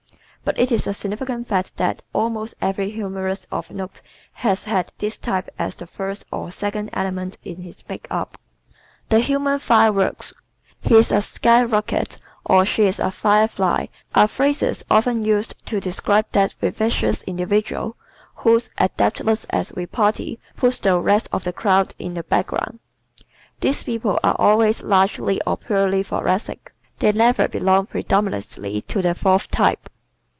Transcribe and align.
But 0.43 0.59
it 0.59 0.71
is 0.71 0.87
a 0.87 0.93
significant 0.95 1.47
fact 1.47 1.77
that 1.77 2.01
almost 2.13 2.55
every 2.59 2.89
humorist 2.89 3.47
of 3.51 3.69
note 3.69 4.01
has 4.33 4.63
had 4.63 4.91
this 4.97 5.19
type 5.19 5.47
as 5.59 5.75
the 5.75 5.85
first 5.85 6.25
or 6.31 6.49
second 6.49 6.89
element 6.93 7.37
in 7.43 7.57
his 7.61 7.83
makeup. 7.87 8.39
The 9.09 9.19
Human 9.19 9.59
Fireworks¶ 9.59 10.33
"He 10.89 10.95
is 10.95 11.11
a 11.11 11.21
skyrocket," 11.21 12.17
or 12.43 12.65
"she 12.65 12.83
is 12.87 12.97
a 12.97 13.11
firefly," 13.11 13.85
are 14.15 14.27
phrases 14.27 14.83
often 14.89 15.23
used 15.23 15.53
to 15.67 15.79
describe 15.79 16.25
that 16.31 16.53
vivacious 16.59 17.21
individual 17.23 17.95
whose 18.37 18.71
adeptness 18.79 19.45
at 19.51 19.71
repartee 19.75 20.39
puts 20.57 20.79
the 20.79 20.99
rest 20.99 21.29
of 21.31 21.43
the 21.43 21.53
crowd 21.53 21.93
in 21.99 22.15
the 22.15 22.23
background. 22.23 22.79
These 23.59 23.83
people 23.83 24.19
are 24.23 24.35
always 24.39 24.81
largely 24.81 25.39
or 25.43 25.55
purely 25.55 26.01
Thoracic. 26.01 26.73
They 26.97 27.11
never 27.11 27.47
belong 27.47 27.85
predominately 27.85 28.81
to 28.87 29.03
the 29.03 29.13
fourth 29.13 29.47
type. 29.51 29.87